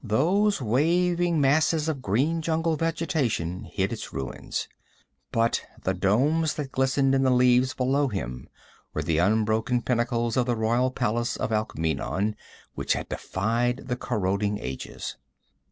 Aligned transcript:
Those 0.03 0.59
waving 0.63 1.39
masses 1.39 1.87
of 1.87 2.01
green 2.01 2.41
jungle 2.41 2.75
vegetation 2.75 3.65
hid 3.65 3.93
its 3.93 4.11
ruins. 4.11 4.67
But 5.31 5.61
the 5.83 5.93
domes 5.93 6.55
that 6.55 6.71
glistened 6.71 7.13
in 7.13 7.21
the 7.21 7.29
leaves 7.29 7.75
below 7.75 8.07
him 8.07 8.49
were 8.95 9.03
the 9.03 9.19
unbroken 9.19 9.83
pinnacles 9.83 10.37
of 10.37 10.47
the 10.47 10.55
royal 10.55 10.89
palace 10.89 11.35
of 11.37 11.51
Alkmeenon 11.51 12.35
which 12.73 12.93
had 12.93 13.09
defied 13.09 13.89
the 13.89 13.95
corroding 13.95 14.57
ages. 14.57 15.17